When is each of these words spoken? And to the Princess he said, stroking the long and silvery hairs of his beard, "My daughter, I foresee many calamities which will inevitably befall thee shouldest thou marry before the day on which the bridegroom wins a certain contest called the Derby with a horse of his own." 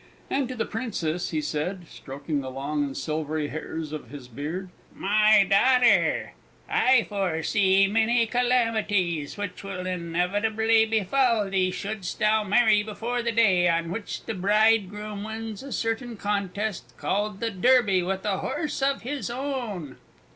And 0.31 0.47
to 0.49 0.55
the 0.55 0.65
Princess 0.65 1.29
he 1.29 1.41
said, 1.41 1.85
stroking 1.87 2.41
the 2.41 2.49
long 2.49 2.83
and 2.83 2.97
silvery 2.97 3.49
hairs 3.49 3.91
of 3.93 4.09
his 4.09 4.27
beard, 4.27 4.71
"My 4.95 5.45
daughter, 5.47 6.33
I 6.67 7.03
foresee 7.07 7.85
many 7.85 8.25
calamities 8.25 9.37
which 9.37 9.63
will 9.63 9.85
inevitably 9.85 10.87
befall 10.87 11.51
thee 11.51 11.69
shouldest 11.69 12.17
thou 12.17 12.43
marry 12.43 12.81
before 12.81 13.21
the 13.21 13.31
day 13.31 13.69
on 13.69 13.91
which 13.91 14.23
the 14.25 14.33
bridegroom 14.33 15.23
wins 15.23 15.61
a 15.61 15.71
certain 15.71 16.17
contest 16.17 16.95
called 16.97 17.39
the 17.39 17.51
Derby 17.51 18.01
with 18.01 18.25
a 18.25 18.39
horse 18.39 18.81
of 18.81 19.03
his 19.03 19.29
own." 19.29 19.97